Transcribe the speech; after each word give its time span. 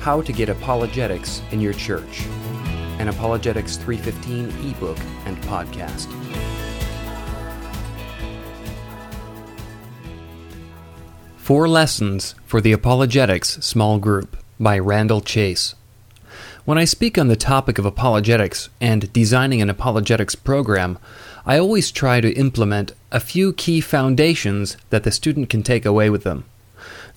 How 0.00 0.22
to 0.22 0.32
Get 0.32 0.48
Apologetics 0.48 1.42
in 1.50 1.60
Your 1.60 1.72
Church, 1.72 2.24
an 2.98 3.08
Apologetics 3.08 3.76
315 3.78 4.70
ebook 4.70 4.96
and 5.26 5.36
podcast. 5.42 6.06
Four 11.36 11.68
Lessons 11.68 12.36
for 12.46 12.60
the 12.60 12.72
Apologetics 12.72 13.54
Small 13.64 13.98
Group 13.98 14.36
by 14.60 14.78
Randall 14.78 15.20
Chase. 15.20 15.74
When 16.64 16.78
I 16.78 16.84
speak 16.84 17.18
on 17.18 17.28
the 17.28 17.36
topic 17.36 17.78
of 17.78 17.84
apologetics 17.84 18.68
and 18.80 19.12
designing 19.12 19.60
an 19.60 19.70
apologetics 19.70 20.36
program, 20.36 20.98
I 21.44 21.58
always 21.58 21.90
try 21.90 22.20
to 22.20 22.32
implement 22.34 22.92
a 23.10 23.18
few 23.20 23.52
key 23.52 23.80
foundations 23.80 24.76
that 24.90 25.02
the 25.02 25.10
student 25.10 25.50
can 25.50 25.62
take 25.62 25.84
away 25.84 26.08
with 26.08 26.22
them. 26.22 26.44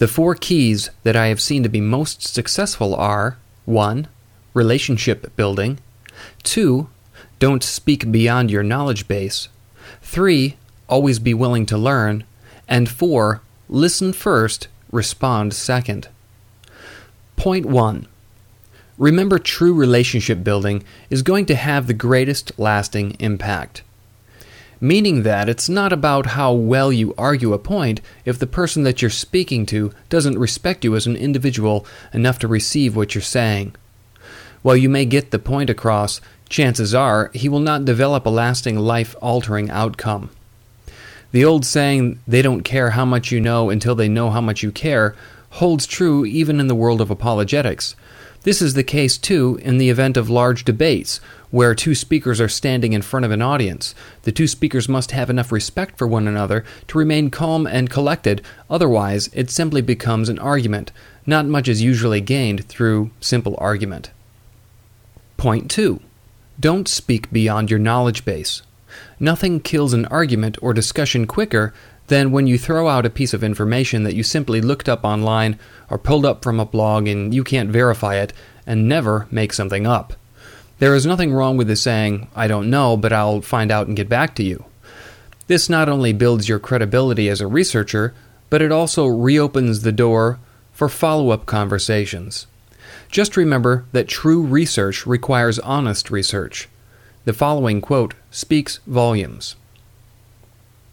The 0.00 0.08
four 0.08 0.34
keys 0.34 0.88
that 1.02 1.14
I 1.14 1.26
have 1.26 1.42
seen 1.42 1.62
to 1.62 1.68
be 1.68 1.82
most 1.82 2.22
successful 2.22 2.94
are 2.94 3.36
1. 3.66 4.08
Relationship 4.54 5.36
building, 5.36 5.78
2. 6.42 6.88
Don't 7.38 7.62
speak 7.62 8.10
beyond 8.10 8.50
your 8.50 8.62
knowledge 8.62 9.06
base, 9.08 9.50
3. 10.00 10.56
Always 10.88 11.18
be 11.18 11.34
willing 11.34 11.66
to 11.66 11.76
learn, 11.76 12.24
and 12.66 12.88
4. 12.88 13.42
Listen 13.68 14.14
first, 14.14 14.68
respond 14.90 15.52
second. 15.52 16.08
Point 17.36 17.66
1. 17.66 18.08
Remember, 18.96 19.38
true 19.38 19.74
relationship 19.74 20.42
building 20.42 20.82
is 21.10 21.20
going 21.20 21.44
to 21.44 21.54
have 21.54 21.86
the 21.86 21.92
greatest 21.92 22.58
lasting 22.58 23.16
impact 23.18 23.82
meaning 24.80 25.22
that 25.22 25.48
it's 25.48 25.68
not 25.68 25.92
about 25.92 26.26
how 26.26 26.52
well 26.52 26.90
you 26.90 27.14
argue 27.18 27.52
a 27.52 27.58
point 27.58 28.00
if 28.24 28.38
the 28.38 28.46
person 28.46 28.82
that 28.82 29.02
you're 29.02 29.10
speaking 29.10 29.66
to 29.66 29.92
doesn't 30.08 30.38
respect 30.38 30.84
you 30.84 30.96
as 30.96 31.06
an 31.06 31.16
individual 31.16 31.86
enough 32.12 32.38
to 32.38 32.48
receive 32.48 32.96
what 32.96 33.14
you're 33.14 33.22
saying. 33.22 33.74
While 34.62 34.76
you 34.76 34.88
may 34.88 35.04
get 35.04 35.30
the 35.30 35.38
point 35.38 35.70
across, 35.70 36.20
chances 36.48 36.94
are 36.94 37.30
he 37.34 37.48
will 37.48 37.60
not 37.60 37.84
develop 37.84 38.26
a 38.26 38.30
lasting 38.30 38.78
life 38.78 39.14
altering 39.20 39.70
outcome. 39.70 40.30
The 41.32 41.44
old 41.44 41.64
saying, 41.64 42.18
they 42.26 42.42
don't 42.42 42.62
care 42.62 42.90
how 42.90 43.04
much 43.04 43.30
you 43.30 43.40
know 43.40 43.70
until 43.70 43.94
they 43.94 44.08
know 44.08 44.30
how 44.30 44.40
much 44.40 44.62
you 44.62 44.72
care, 44.72 45.14
holds 45.50 45.86
true 45.86 46.24
even 46.24 46.58
in 46.58 46.66
the 46.66 46.74
world 46.74 47.00
of 47.00 47.10
apologetics. 47.10 47.94
This 48.42 48.62
is 48.62 48.72
the 48.72 48.82
case, 48.82 49.18
too, 49.18 49.58
in 49.62 49.76
the 49.76 49.90
event 49.90 50.16
of 50.16 50.30
large 50.30 50.64
debates, 50.64 51.20
where 51.50 51.74
two 51.74 51.94
speakers 51.94 52.40
are 52.40 52.48
standing 52.48 52.94
in 52.94 53.02
front 53.02 53.26
of 53.26 53.30
an 53.30 53.42
audience. 53.42 53.94
The 54.22 54.32
two 54.32 54.46
speakers 54.46 54.88
must 54.88 55.10
have 55.10 55.28
enough 55.28 55.52
respect 55.52 55.98
for 55.98 56.06
one 56.06 56.26
another 56.26 56.64
to 56.88 56.98
remain 56.98 57.30
calm 57.30 57.66
and 57.66 57.90
collected, 57.90 58.40
otherwise, 58.70 59.28
it 59.34 59.50
simply 59.50 59.82
becomes 59.82 60.30
an 60.30 60.38
argument. 60.38 60.90
Not 61.26 61.46
much 61.46 61.68
is 61.68 61.82
usually 61.82 62.22
gained 62.22 62.64
through 62.66 63.10
simple 63.20 63.56
argument. 63.58 64.10
Point 65.36 65.70
2. 65.70 66.00
Don't 66.58 66.88
speak 66.88 67.30
beyond 67.30 67.70
your 67.70 67.78
knowledge 67.78 68.24
base. 68.24 68.62
Nothing 69.18 69.60
kills 69.60 69.92
an 69.92 70.06
argument 70.06 70.56
or 70.62 70.72
discussion 70.72 71.26
quicker 71.26 71.74
than 72.10 72.32
when 72.32 72.48
you 72.48 72.58
throw 72.58 72.88
out 72.88 73.06
a 73.06 73.10
piece 73.10 73.32
of 73.32 73.44
information 73.44 74.02
that 74.02 74.16
you 74.16 74.24
simply 74.24 74.60
looked 74.60 74.88
up 74.88 75.04
online 75.04 75.56
or 75.88 75.96
pulled 75.96 76.26
up 76.26 76.42
from 76.42 76.58
a 76.58 76.66
blog 76.66 77.06
and 77.06 77.32
you 77.32 77.44
can't 77.44 77.70
verify 77.70 78.16
it 78.16 78.32
and 78.66 78.88
never 78.88 79.28
make 79.30 79.52
something 79.52 79.86
up. 79.86 80.12
There 80.80 80.96
is 80.96 81.06
nothing 81.06 81.32
wrong 81.32 81.56
with 81.56 81.68
the 81.68 81.76
saying, 81.76 82.26
I 82.34 82.48
don't 82.48 82.68
know, 82.68 82.96
but 82.96 83.12
I'll 83.12 83.42
find 83.42 83.70
out 83.70 83.86
and 83.86 83.96
get 83.96 84.08
back 84.08 84.34
to 84.34 84.42
you. 84.42 84.64
This 85.46 85.68
not 85.68 85.88
only 85.88 86.12
builds 86.12 86.48
your 86.48 86.58
credibility 86.58 87.28
as 87.28 87.40
a 87.40 87.46
researcher, 87.46 88.12
but 88.50 88.60
it 88.60 88.72
also 88.72 89.06
reopens 89.06 89.82
the 89.82 89.92
door 89.92 90.40
for 90.72 90.88
follow 90.88 91.30
up 91.30 91.46
conversations. 91.46 92.48
Just 93.08 93.36
remember 93.36 93.84
that 93.92 94.08
true 94.08 94.42
research 94.42 95.06
requires 95.06 95.60
honest 95.60 96.10
research. 96.10 96.68
The 97.24 97.32
following 97.32 97.80
quote 97.80 98.14
speaks 98.32 98.80
volumes. 98.86 99.54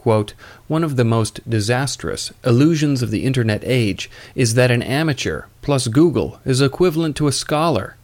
Quote, 0.00 0.32
One 0.66 0.82
of 0.82 0.96
the 0.96 1.04
most 1.04 1.46
disastrous 1.46 2.32
illusions 2.42 3.02
of 3.02 3.10
the 3.10 3.26
Internet 3.26 3.62
age 3.66 4.08
is 4.34 4.54
that 4.54 4.70
an 4.70 4.82
amateur 4.82 5.42
plus 5.60 5.88
Google 5.88 6.40
is 6.46 6.62
equivalent 6.62 7.16
to 7.16 7.28
a 7.28 7.32
scholar. 7.32 7.96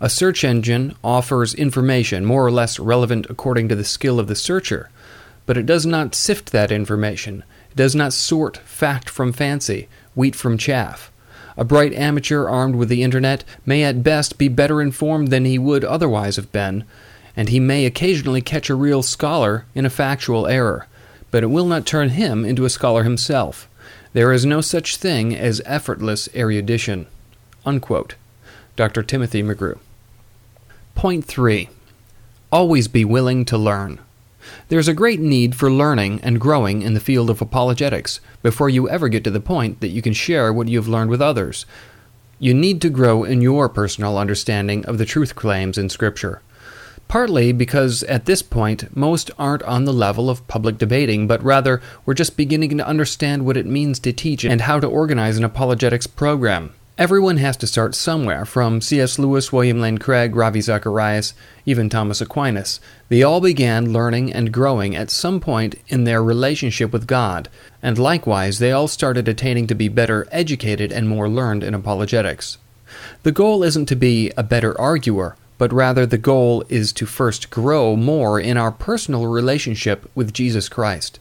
A 0.00 0.08
search 0.08 0.44
engine 0.44 0.94
offers 1.02 1.52
information 1.52 2.24
more 2.24 2.46
or 2.46 2.52
less 2.52 2.78
relevant 2.78 3.26
according 3.28 3.68
to 3.70 3.74
the 3.74 3.82
skill 3.82 4.20
of 4.20 4.28
the 4.28 4.36
searcher, 4.36 4.88
but 5.44 5.56
it 5.56 5.66
does 5.66 5.84
not 5.84 6.14
sift 6.14 6.52
that 6.52 6.70
information. 6.70 7.42
It 7.72 7.76
does 7.76 7.96
not 7.96 8.12
sort 8.12 8.58
fact 8.58 9.10
from 9.10 9.32
fancy, 9.32 9.88
wheat 10.14 10.36
from 10.36 10.56
chaff. 10.56 11.10
A 11.56 11.64
bright 11.64 11.92
amateur 11.92 12.46
armed 12.46 12.76
with 12.76 12.88
the 12.88 13.02
Internet 13.02 13.42
may 13.66 13.82
at 13.82 14.04
best 14.04 14.38
be 14.38 14.46
better 14.46 14.80
informed 14.80 15.32
than 15.32 15.44
he 15.44 15.58
would 15.58 15.82
otherwise 15.82 16.36
have 16.36 16.52
been, 16.52 16.84
and 17.36 17.48
he 17.48 17.58
may 17.58 17.84
occasionally 17.84 18.42
catch 18.42 18.70
a 18.70 18.76
real 18.76 19.02
scholar 19.02 19.64
in 19.74 19.84
a 19.84 19.90
factual 19.90 20.46
error 20.46 20.86
but 21.32 21.42
it 21.42 21.48
will 21.48 21.66
not 21.66 21.84
turn 21.84 22.10
him 22.10 22.44
into 22.44 22.64
a 22.64 22.70
scholar 22.70 23.02
himself. 23.02 23.68
There 24.12 24.32
is 24.32 24.46
no 24.46 24.60
such 24.60 24.96
thing 24.96 25.34
as 25.34 25.62
effortless 25.64 26.28
erudition. 26.36 27.08
Unquote. 27.66 28.14
Dr. 28.76 29.02
Timothy 29.02 29.42
McGrew. 29.42 29.78
Point 30.94 31.24
3. 31.24 31.70
Always 32.52 32.86
be 32.86 33.04
willing 33.04 33.44
to 33.46 33.56
learn. 33.56 33.98
There's 34.68 34.88
a 34.88 34.94
great 34.94 35.20
need 35.20 35.54
for 35.54 35.70
learning 35.70 36.20
and 36.22 36.40
growing 36.40 36.82
in 36.82 36.94
the 36.94 37.00
field 37.00 37.30
of 37.30 37.40
apologetics 37.40 38.20
before 38.42 38.68
you 38.68 38.88
ever 38.88 39.08
get 39.08 39.24
to 39.24 39.30
the 39.30 39.40
point 39.40 39.80
that 39.80 39.88
you 39.88 40.02
can 40.02 40.12
share 40.12 40.52
what 40.52 40.68
you 40.68 40.78
have 40.78 40.88
learned 40.88 41.10
with 41.10 41.22
others. 41.22 41.64
You 42.38 42.52
need 42.52 42.82
to 42.82 42.90
grow 42.90 43.24
in 43.24 43.40
your 43.40 43.68
personal 43.68 44.18
understanding 44.18 44.84
of 44.84 44.98
the 44.98 45.06
truth 45.06 45.34
claims 45.34 45.78
in 45.78 45.88
Scripture 45.88 46.42
partly 47.12 47.52
because 47.52 48.02
at 48.04 48.24
this 48.24 48.40
point 48.40 48.96
most 48.96 49.30
aren't 49.38 49.62
on 49.64 49.84
the 49.84 49.92
level 49.92 50.30
of 50.30 50.48
public 50.48 50.78
debating, 50.78 51.26
but 51.26 51.42
rather 51.44 51.78
we're 52.06 52.14
just 52.14 52.38
beginning 52.38 52.78
to 52.78 52.86
understand 52.86 53.44
what 53.44 53.54
it 53.54 53.66
means 53.66 53.98
to 53.98 54.10
teach 54.10 54.46
and 54.46 54.62
how 54.62 54.80
to 54.80 54.86
organize 54.86 55.36
an 55.36 55.44
apologetics 55.44 56.06
program. 56.06 56.72
Everyone 56.96 57.36
has 57.36 57.58
to 57.58 57.66
start 57.66 57.94
somewhere, 57.94 58.46
from 58.46 58.80
C.S. 58.80 59.18
Lewis, 59.18 59.52
William 59.52 59.78
Lane 59.78 59.98
Craig, 59.98 60.34
Ravi 60.34 60.62
Zacharias, 60.62 61.34
even 61.66 61.90
Thomas 61.90 62.22
Aquinas. 62.22 62.80
They 63.10 63.22
all 63.22 63.42
began 63.42 63.92
learning 63.92 64.32
and 64.32 64.50
growing 64.50 64.96
at 64.96 65.10
some 65.10 65.38
point 65.38 65.74
in 65.88 66.04
their 66.04 66.24
relationship 66.24 66.94
with 66.94 67.06
God, 67.06 67.50
and 67.82 67.98
likewise 67.98 68.58
they 68.58 68.72
all 68.72 68.88
started 68.88 69.28
attaining 69.28 69.66
to 69.66 69.74
be 69.74 69.88
better 69.88 70.26
educated 70.32 70.90
and 70.90 71.10
more 71.10 71.28
learned 71.28 71.62
in 71.62 71.74
apologetics. 71.74 72.56
The 73.22 73.32
goal 73.32 73.62
isn't 73.62 73.86
to 73.86 73.96
be 73.96 74.32
a 74.34 74.42
better 74.42 74.78
arguer, 74.80 75.36
but 75.62 75.72
rather 75.72 76.04
the 76.04 76.18
goal 76.18 76.64
is 76.68 76.92
to 76.92 77.06
first 77.06 77.48
grow 77.48 77.94
more 77.94 78.40
in 78.40 78.56
our 78.56 78.72
personal 78.72 79.28
relationship 79.28 80.10
with 80.12 80.32
Jesus 80.32 80.68
Christ. 80.68 81.20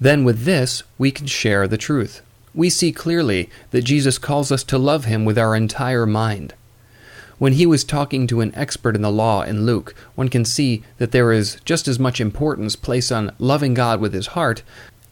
Then, 0.00 0.22
with 0.22 0.44
this, 0.44 0.84
we 0.96 1.10
can 1.10 1.26
share 1.26 1.66
the 1.66 1.76
truth. 1.76 2.22
We 2.54 2.70
see 2.70 2.92
clearly 2.92 3.50
that 3.72 3.82
Jesus 3.82 4.16
calls 4.16 4.52
us 4.52 4.62
to 4.62 4.78
love 4.78 5.06
him 5.06 5.24
with 5.24 5.36
our 5.36 5.56
entire 5.56 6.06
mind. 6.06 6.54
When 7.38 7.54
he 7.54 7.66
was 7.66 7.82
talking 7.82 8.28
to 8.28 8.42
an 8.42 8.54
expert 8.54 8.94
in 8.94 9.02
the 9.02 9.10
law 9.10 9.42
in 9.42 9.66
Luke, 9.66 9.92
one 10.14 10.28
can 10.28 10.44
see 10.44 10.84
that 10.98 11.10
there 11.10 11.32
is 11.32 11.58
just 11.64 11.88
as 11.88 11.98
much 11.98 12.20
importance 12.20 12.76
placed 12.76 13.10
on 13.10 13.34
loving 13.40 13.74
God 13.74 14.00
with 14.00 14.14
his 14.14 14.28
heart 14.38 14.62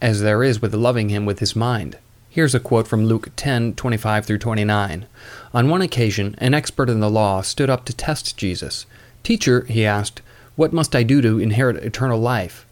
as 0.00 0.20
there 0.20 0.44
is 0.44 0.62
with 0.62 0.72
loving 0.72 1.08
him 1.08 1.26
with 1.26 1.40
his 1.40 1.56
mind. 1.56 1.98
Here's 2.34 2.54
a 2.54 2.60
quote 2.60 2.88
from 2.88 3.04
Luke 3.04 3.28
10:25 3.36 4.24
through 4.24 4.38
29. 4.38 5.04
On 5.52 5.68
one 5.68 5.82
occasion, 5.82 6.34
an 6.38 6.54
expert 6.54 6.88
in 6.88 7.00
the 7.00 7.10
law 7.10 7.42
stood 7.42 7.68
up 7.68 7.84
to 7.84 7.92
test 7.92 8.38
Jesus. 8.38 8.86
"Teacher," 9.22 9.66
he 9.68 9.84
asked, 9.84 10.22
"what 10.56 10.72
must 10.72 10.96
I 10.96 11.02
do 11.02 11.20
to 11.20 11.38
inherit 11.38 11.84
eternal 11.84 12.18
life?" 12.18 12.64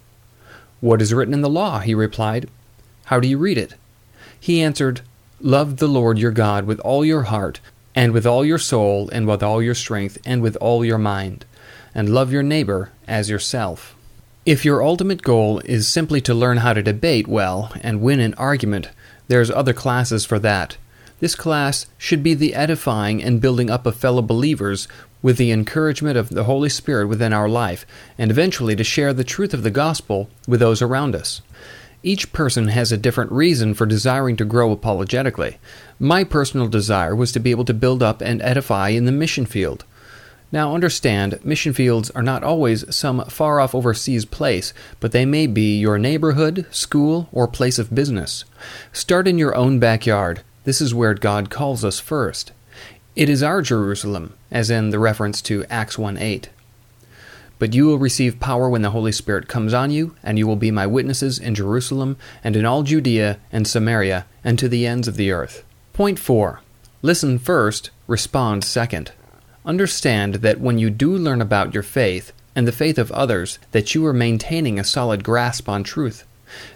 "What 0.81 1.03
is 1.03 1.13
written 1.13 1.35
in 1.35 1.43
the 1.43 1.51
law?" 1.51 1.81
he 1.81 1.95
replied. 1.95 2.49
"How 3.05 3.21
do 3.21 3.29
you 3.29 3.37
read 3.37 3.59
it?" 3.59 3.75
He 4.41 4.63
answered, 4.63 5.03
"Love 5.43 5.77
the 5.77 5.89
Lord 5.89 6.19
your 6.19 6.31
God 6.31 6.65
with 6.65 6.81
all 6.81 7.05
your 7.05 7.25
heart, 7.25 7.61
and 7.95 8.13
with 8.13 8.25
all 8.25 8.47
your 8.47 8.57
soul, 8.57 9.11
and 9.13 9.27
with 9.27 9.43
all 9.43 9.63
your 9.63 9.75
strength, 9.75 10.17
and 10.25 10.41
with 10.41 10.57
all 10.63 10.87
your 10.87 10.97
mind, 10.97 11.45
and 11.95 12.09
love 12.09 12.33
your 12.33 12.43
neighbor 12.43 12.93
as 13.07 13.29
yourself." 13.29 13.95
If 14.47 14.65
your 14.65 14.83
ultimate 14.83 15.21
goal 15.21 15.61
is 15.67 15.87
simply 15.87 16.23
to 16.23 16.33
learn 16.33 16.57
how 16.57 16.73
to 16.73 16.83
debate 16.83 17.29
well 17.29 17.71
and 17.83 18.01
win 18.01 18.21
an 18.21 18.33
argument, 18.39 18.89
there's 19.31 19.49
other 19.49 19.73
classes 19.73 20.25
for 20.25 20.41
that. 20.41 20.77
This 21.21 21.37
class 21.37 21.87
should 21.97 22.21
be 22.21 22.35
the 22.35 22.53
edifying 22.53 23.23
and 23.23 23.41
building 23.41 23.71
up 23.71 23.87
of 23.87 23.95
fellow 23.95 24.23
believers 24.23 24.89
with 25.23 25.37
the 25.37 25.53
encouragement 25.53 26.17
of 26.17 26.31
the 26.31 26.45
Holy 26.45 26.69
Spirit 26.69 27.07
within 27.07 27.33
our 27.33 27.49
life, 27.49 27.87
and 28.19 28.29
eventually 28.33 28.75
to 28.75 28.83
share 28.83 29.13
the 29.13 29.23
truth 29.23 29.55
of 29.55 29.63
the 29.63 29.71
gospel 29.71 30.29
with 30.49 30.59
those 30.59 30.83
around 30.83 31.15
us. 31.15 31.43
Each 32.03 32.33
person 32.33 32.69
has 32.69 32.91
a 32.91 32.97
different 32.97 33.31
reason 33.31 33.73
for 33.73 33.87
desiring 33.87 34.37
to 34.37 34.45
grow 34.45 34.73
apologetically. 34.73 35.59
My 36.01 36.25
personal 36.25 36.67
desire 36.67 37.15
was 37.15 37.31
to 37.31 37.39
be 37.39 37.53
able 37.53 37.67
to 37.67 37.75
build 37.75 38.03
up 38.03 38.21
and 38.21 38.43
edify 38.43 38.89
in 38.89 39.05
the 39.05 39.13
mission 39.13 39.47
field. 39.47 39.85
Now 40.53 40.75
understand, 40.75 41.45
mission 41.45 41.73
fields 41.73 42.11
are 42.11 42.23
not 42.23 42.43
always 42.43 42.85
some 42.95 43.25
far 43.27 43.61
off 43.61 43.75
overseas 43.75 44.25
place, 44.25 44.75
but 44.99 45.13
they 45.13 45.25
may 45.25 45.47
be 45.47 45.79
your 45.79 45.97
neighborhood, 45.97 46.67
school, 46.71 47.29
or 47.31 47.47
place 47.47 47.79
of 47.79 47.95
business. 47.95 48.45
Start 48.93 49.29
in 49.29 49.39
your 49.39 49.55
own 49.55 49.79
backyard. 49.79 50.43
This 50.65 50.81
is 50.81 50.93
where 50.93 51.15
God 51.15 51.51
calls 51.51 51.85
us 51.85 52.01
first. 52.01 52.51
It 53.15 53.29
is 53.29 53.43
our 53.45 53.63
Jerusalem, 53.63 54.35
as 54.51 54.71
in 54.71 54.91
the 54.91 54.99
reference 54.99 55.41
to 55.43 55.65
Acts 55.71 55.97
1 55.97 56.19
8. 56.19 56.49
But 57.61 57.75
you 57.75 57.87
will 57.87 57.99
receive 57.99 58.41
power 58.41 58.69
when 58.69 58.83
the 58.83 58.91
Holy 58.91 59.13
Spirit 59.13 59.47
comes 59.47 59.73
on 59.73 59.91
you, 59.91 60.17
and 60.23 60.39
you 60.39 60.47
will 60.49 60.57
be 60.57 60.71
my 60.71 60.87
witnesses 60.87 61.39
in 61.39 61.55
Jerusalem, 61.55 62.17
and 62.43 62.57
in 62.57 62.65
all 62.65 62.83
Judea 62.83 63.39
and 63.53 63.69
Samaria, 63.69 64.27
and 64.43 64.59
to 64.59 64.69
the 64.69 64.87
ends 64.87 65.07
of 65.07 65.17
the 65.17 65.31
earth. 65.31 65.65
Point 65.93 66.19
4. 66.19 66.61
Listen 67.03 67.39
first, 67.39 67.91
respond 68.07 68.65
second. 68.65 69.13
Understand 69.65 70.37
that 70.37 70.61
when 70.61 70.79
you 70.79 70.91
do 70.91 71.17
learn 71.17 71.41
about 71.41 71.75
your 71.75 71.83
faith, 71.83 72.33
and 72.57 72.67
the 72.67 72.73
faith 72.73 72.99
of 72.99 73.13
others, 73.13 73.59
that 73.73 73.95
you 73.95 74.05
are 74.07 74.13
maintaining 74.13 74.79
a 74.79 74.85
solid 74.85 75.23
grasp 75.23 75.69
on 75.69 75.85
truth. 75.85 76.25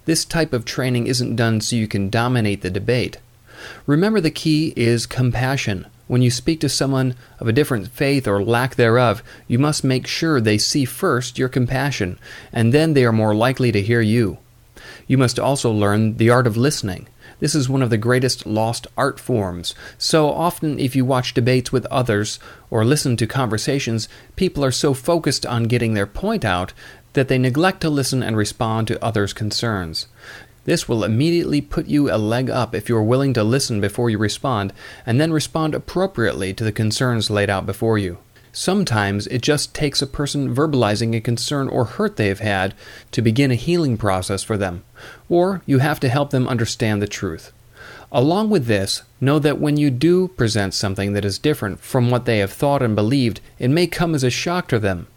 This 0.04 0.24
type 0.24 0.52
of 0.52 0.64
training 0.64 1.06
isn't 1.06 1.36
done 1.36 1.60
so 1.60 1.76
you 1.76 1.88
can 1.88 2.10
dominate 2.10 2.62
the 2.62 2.70
debate. 2.70 3.18
Remember 3.86 4.20
the 4.20 4.30
key 4.30 4.72
is 4.76 5.06
compassion. 5.06 5.86
When 6.06 6.22
you 6.22 6.30
speak 6.30 6.60
to 6.60 6.68
someone 6.68 7.14
of 7.40 7.48
a 7.48 7.52
different 7.52 7.88
faith 7.88 8.28
or 8.28 8.42
lack 8.42 8.74
thereof, 8.74 9.22
you 9.48 9.58
must 9.58 9.82
make 9.82 10.06
sure 10.06 10.40
they 10.40 10.58
see 10.58 10.84
first 10.84 11.38
your 11.38 11.48
compassion, 11.48 12.18
and 12.52 12.72
then 12.72 12.92
they 12.92 13.04
are 13.04 13.12
more 13.12 13.34
likely 13.34 13.72
to 13.72 13.82
hear 13.82 14.02
you. 14.02 14.38
You 15.06 15.18
must 15.18 15.38
also 15.38 15.70
learn 15.70 16.18
the 16.18 16.30
art 16.30 16.46
of 16.46 16.56
listening. 16.56 17.08
This 17.44 17.54
is 17.54 17.68
one 17.68 17.82
of 17.82 17.90
the 17.90 17.98
greatest 17.98 18.46
lost 18.46 18.86
art 18.96 19.20
forms. 19.20 19.74
So 19.98 20.30
often, 20.30 20.78
if 20.78 20.96
you 20.96 21.04
watch 21.04 21.34
debates 21.34 21.70
with 21.70 21.84
others 21.90 22.38
or 22.70 22.86
listen 22.86 23.18
to 23.18 23.26
conversations, 23.26 24.08
people 24.34 24.64
are 24.64 24.70
so 24.70 24.94
focused 24.94 25.44
on 25.44 25.64
getting 25.64 25.92
their 25.92 26.06
point 26.06 26.42
out 26.42 26.72
that 27.12 27.28
they 27.28 27.36
neglect 27.36 27.82
to 27.82 27.90
listen 27.90 28.22
and 28.22 28.34
respond 28.34 28.88
to 28.88 29.04
others' 29.04 29.34
concerns. 29.34 30.06
This 30.64 30.88
will 30.88 31.04
immediately 31.04 31.60
put 31.60 31.86
you 31.86 32.10
a 32.10 32.16
leg 32.16 32.48
up 32.48 32.74
if 32.74 32.88
you 32.88 32.96
are 32.96 33.02
willing 33.04 33.34
to 33.34 33.44
listen 33.44 33.78
before 33.78 34.08
you 34.08 34.16
respond, 34.16 34.72
and 35.04 35.20
then 35.20 35.30
respond 35.30 35.74
appropriately 35.74 36.54
to 36.54 36.64
the 36.64 36.72
concerns 36.72 37.28
laid 37.28 37.50
out 37.50 37.66
before 37.66 37.98
you. 37.98 38.16
Sometimes 38.56 39.26
it 39.26 39.42
just 39.42 39.74
takes 39.74 40.00
a 40.00 40.06
person 40.06 40.54
verbalizing 40.54 41.12
a 41.16 41.20
concern 41.20 41.68
or 41.68 41.84
hurt 41.84 42.14
they 42.14 42.28
have 42.28 42.38
had 42.38 42.72
to 43.10 43.20
begin 43.20 43.50
a 43.50 43.56
healing 43.56 43.96
process 43.96 44.44
for 44.44 44.56
them, 44.56 44.84
or 45.28 45.60
you 45.66 45.78
have 45.78 45.98
to 45.98 46.08
help 46.08 46.30
them 46.30 46.46
understand 46.46 47.02
the 47.02 47.08
truth. 47.08 47.52
Along 48.12 48.50
with 48.50 48.66
this, 48.66 49.02
know 49.20 49.40
that 49.40 49.58
when 49.58 49.76
you 49.76 49.90
do 49.90 50.28
present 50.28 50.72
something 50.72 51.14
that 51.14 51.24
is 51.24 51.36
different 51.36 51.80
from 51.80 52.10
what 52.10 52.26
they 52.26 52.38
have 52.38 52.52
thought 52.52 52.80
and 52.80 52.94
believed, 52.94 53.40
it 53.58 53.70
may 53.70 53.88
come 53.88 54.14
as 54.14 54.22
a 54.22 54.30
shock 54.30 54.68
to 54.68 54.78
them. 54.78 55.08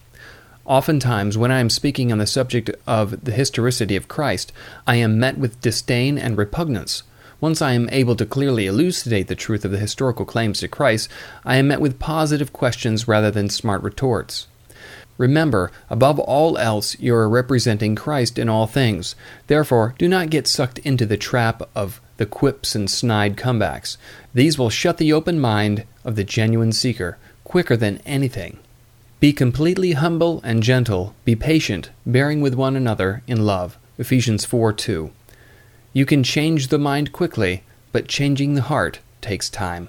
Oftentimes, 0.66 1.38
when 1.38 1.52
I 1.52 1.60
am 1.60 1.70
speaking 1.70 2.12
on 2.12 2.18
the 2.18 2.26
subject 2.26 2.72
of 2.88 3.24
the 3.24 3.32
historicity 3.32 3.96
of 3.96 4.08
Christ, 4.08 4.52
I 4.88 4.96
am 4.96 5.20
met 5.20 5.38
with 5.38 5.62
disdain 5.62 6.18
and 6.18 6.40
repugnance. 6.40 7.04
Once 7.40 7.62
I 7.62 7.74
am 7.74 7.90
able 7.92 8.16
to 8.16 8.26
clearly 8.26 8.66
elucidate 8.66 9.28
the 9.28 9.36
truth 9.36 9.64
of 9.64 9.72
the 9.72 9.78
historical 9.78 10.26
claims 10.26 10.60
to 10.60 10.68
Christ, 10.68 11.10
I 11.46 11.58
am 11.58 11.68
met 11.68 11.80
with 11.80 12.00
positive 12.00 12.52
questions 12.52 13.08
rather 13.08 13.30
than 13.30 13.50
smart 13.50 13.84
retorts. 13.84 14.48
Remember, 15.18 15.72
above 15.90 16.20
all 16.20 16.58
else, 16.58 17.00
you 17.00 17.14
are 17.16 17.30
representing 17.30 17.96
Christ 17.96 18.38
in 18.38 18.50
all 18.50 18.68
things. 18.68 19.16
Therefore, 19.48 19.96
do 19.98 20.08
not 20.08 20.30
get 20.30 20.48
sucked 20.48 20.80
into 20.80 21.06
the 21.06 21.18
trap 21.18 21.62
of 21.76 22.02
the 22.18 22.26
quips 22.26 22.76
and 22.76 22.90
snide 22.90 23.36
comebacks. 23.36 23.98
These 24.34 24.58
will 24.58 24.70
shut 24.70 24.98
the 24.98 25.14
open 25.14 25.40
mind 25.40 25.86
of 26.04 26.16
the 26.16 26.24
genuine 26.24 26.72
seeker 26.72 27.18
quicker 27.44 27.78
than 27.78 28.02
anything. 28.06 28.58
Be 29.20 29.32
completely 29.32 29.94
humble 29.94 30.42
and 30.44 30.62
gentle. 30.62 31.16
Be 31.24 31.36
patient, 31.36 31.90
bearing 32.06 32.42
with 32.42 32.54
one 32.54 32.76
another 32.76 33.24
in 33.26 33.46
love. 33.46 33.78
Ephesians 33.98 34.46
4 34.46 34.74
2. 34.74 35.12
You 35.94 36.06
can 36.06 36.24
change 36.24 36.68
the 36.68 36.78
mind 36.78 37.12
quickly, 37.12 37.64
but 37.92 38.08
changing 38.08 38.56
the 38.56 38.62
heart 38.62 39.00
takes 39.22 39.50
time. 39.50 39.88